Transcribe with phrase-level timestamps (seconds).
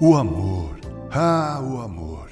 [0.00, 0.78] O amor,
[1.10, 2.30] ah, o amor.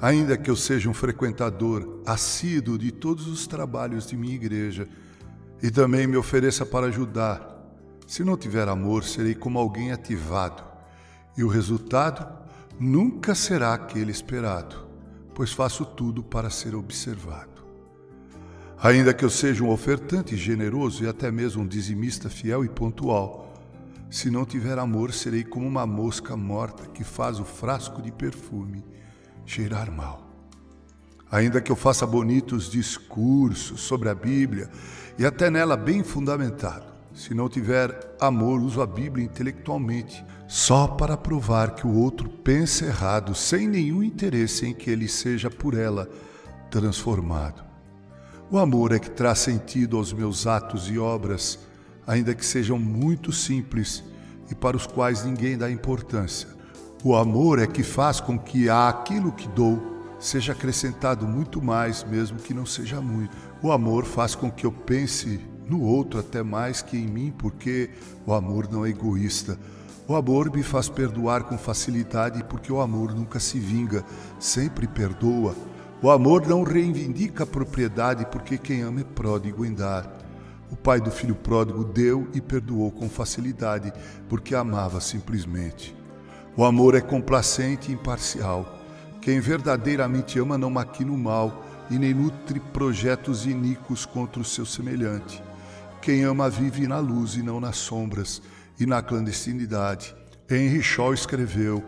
[0.00, 4.86] Ainda que eu seja um frequentador assíduo de todos os trabalhos de minha igreja
[5.60, 7.60] e também me ofereça para ajudar,
[8.06, 10.62] se não tiver amor, serei como alguém ativado,
[11.36, 12.24] e o resultado
[12.78, 14.86] nunca será aquele esperado,
[15.34, 17.66] pois faço tudo para ser observado.
[18.80, 23.55] Ainda que eu seja um ofertante generoso e até mesmo um dizimista fiel e pontual,
[24.10, 28.84] se não tiver amor, serei como uma mosca morta que faz o frasco de perfume
[29.44, 30.26] cheirar mal.
[31.30, 34.70] Ainda que eu faça bonitos discursos sobre a Bíblia
[35.18, 41.16] e até nela bem fundamentado, se não tiver amor, uso a Bíblia intelectualmente, só para
[41.16, 46.08] provar que o outro pensa errado, sem nenhum interesse em que ele seja por ela
[46.70, 47.64] transformado.
[48.50, 51.58] O amor é que traz sentido aos meus atos e obras,
[52.06, 54.02] ainda que sejam muito simples
[54.50, 56.48] e para os quais ninguém dá importância.
[57.02, 62.38] O amor é que faz com que aquilo que dou seja acrescentado muito mais, mesmo
[62.38, 63.36] que não seja muito.
[63.62, 67.90] O amor faz com que eu pense no outro até mais que em mim, porque
[68.24, 69.58] o amor não é egoísta.
[70.08, 74.04] O amor me faz perdoar com facilidade, porque o amor nunca se vinga,
[74.38, 75.54] sempre perdoa.
[76.00, 80.25] O amor não reivindica a propriedade, porque quem ama é pródigo em dar.
[80.70, 83.92] O pai do filho pródigo deu e perdoou com facilidade,
[84.28, 85.94] porque amava simplesmente.
[86.56, 88.78] O amor é complacente e imparcial.
[89.20, 94.66] Quem verdadeiramente ama não maquina o mal e nem nutre projetos iníquos contra o seu
[94.66, 95.42] semelhante.
[96.00, 98.42] Quem ama vive na luz e não nas sombras
[98.78, 100.14] e na clandestinidade.
[100.48, 101.82] Henry Shaw escreveu: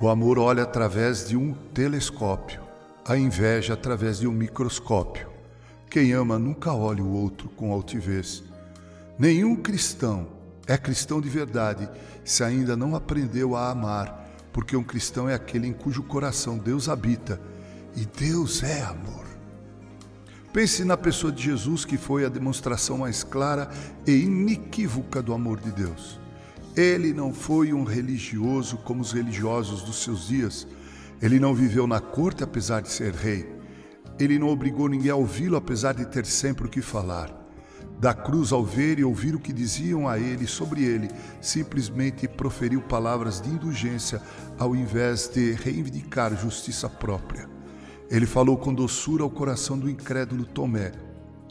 [0.00, 2.62] O amor olha através de um telescópio,
[3.06, 5.37] a inveja através de um microscópio.
[5.90, 8.42] Quem ama nunca olha o outro com altivez.
[9.18, 10.28] Nenhum cristão
[10.66, 11.88] é cristão de verdade
[12.24, 16.88] se ainda não aprendeu a amar, porque um cristão é aquele em cujo coração Deus
[16.88, 17.40] habita
[17.96, 19.26] e Deus é amor.
[20.52, 23.70] Pense na pessoa de Jesus, que foi a demonstração mais clara
[24.06, 26.18] e inequívoca do amor de Deus.
[26.76, 30.66] Ele não foi um religioso como os religiosos dos seus dias.
[31.20, 33.57] Ele não viveu na corte apesar de ser rei.
[34.18, 37.32] Ele não obrigou ninguém a ouvi-lo apesar de ter sempre o que falar.
[38.00, 41.08] Da cruz ao ver e ouvir o que diziam a ele sobre ele,
[41.40, 44.22] simplesmente proferiu palavras de indulgência
[44.58, 47.48] ao invés de reivindicar justiça própria.
[48.10, 50.92] Ele falou com doçura ao coração do incrédulo Tomé.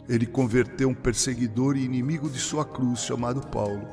[0.08, 3.86] Ele converteu um perseguidor e inimigo de sua cruz chamado Paulo.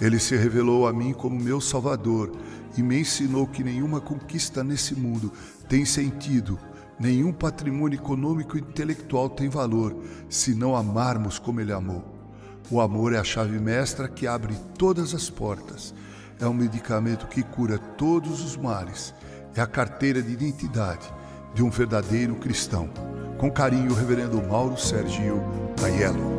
[0.00, 2.30] Ele se revelou a mim como meu Salvador
[2.76, 5.32] e me ensinou que nenhuma conquista nesse mundo
[5.68, 6.58] tem sentido,
[6.98, 9.96] nenhum patrimônio econômico e intelectual tem valor
[10.28, 12.04] se não amarmos como ele amou.
[12.70, 15.94] O amor é a chave mestra que abre todas as portas.
[16.38, 19.14] É um medicamento que cura todos os males.
[19.56, 21.12] É a carteira de identidade
[21.54, 22.88] de um verdadeiro cristão.
[23.38, 25.42] Com carinho, Reverendo Mauro Sergio
[25.82, 26.37] Aiello.